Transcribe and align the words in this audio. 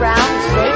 brown 0.00 0.69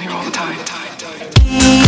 Here 0.00 0.10
all 0.10 0.24
the 0.24 0.30
time. 0.32 1.83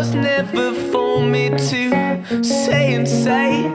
Was 0.00 0.14
never 0.14 0.72
for 0.90 1.20
me 1.20 1.50
to 1.50 2.42
say 2.42 2.94
and 2.94 3.06
say. 3.06 3.66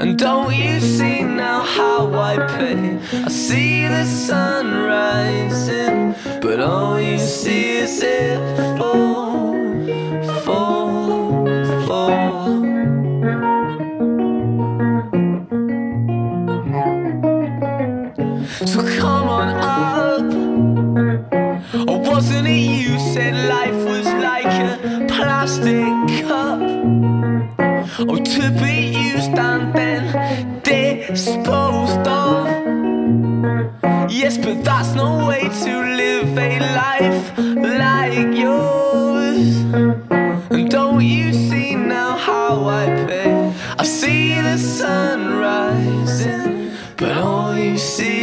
And 0.00 0.18
don't 0.18 0.54
you 0.54 0.80
see 0.80 1.22
now 1.22 1.60
how 1.60 2.10
I 2.14 2.34
pay? 2.56 2.98
I 3.26 3.28
see 3.28 3.86
the 3.86 4.06
sun 4.06 4.64
rising, 4.94 6.14
but 6.40 6.60
all 6.60 6.98
you 6.98 7.18
see 7.18 7.76
is 7.84 8.02
it 8.02 8.38
fall, 8.78 9.13
disposed 30.92 32.06
of? 32.06 32.46
Yes, 34.10 34.38
but 34.38 34.58
that's 34.64 34.92
no 34.94 35.26
way 35.28 35.42
to 35.64 35.72
live 36.00 36.38
a 36.38 36.50
life 36.82 37.24
like 37.38 38.32
yours. 38.46 39.48
And 40.54 40.70
don't 40.70 41.02
you 41.02 41.32
see 41.32 41.74
now 41.74 42.16
how 42.16 42.68
I 42.82 42.86
pay? 43.08 43.32
I 43.78 43.84
see 43.84 44.34
the 44.34 44.58
sun 44.58 45.18
rising, 45.46 46.70
but 46.96 47.12
all 47.16 47.56
you 47.56 47.76
see 47.78 48.13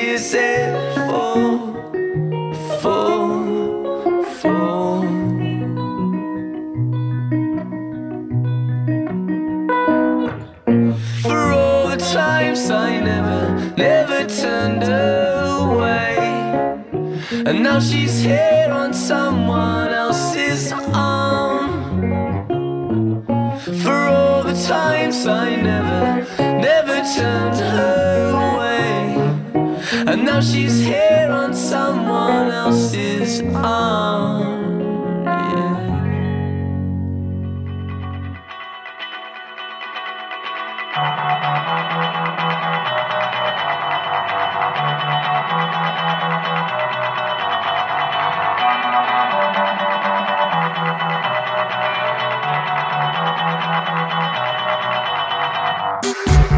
now 17.71 17.79
she's 17.79 18.21
here 18.21 18.69
on 18.69 18.93
someone 18.93 19.93
else's 19.93 20.73
arm. 20.93 21.71
For 23.83 23.97
all 24.09 24.43
the 24.43 24.57
times 24.67 25.25
I 25.25 25.55
never, 25.55 26.27
never 26.67 26.97
turned 27.15 27.59
her 27.75 28.15
away. 28.45 29.15
And 30.05 30.25
now 30.25 30.41
she's 30.41 30.83
here 30.83 31.29
on 31.31 31.53
someone 31.53 32.51
else's 32.51 33.41
arm. 33.55 34.60
Música 56.03 56.50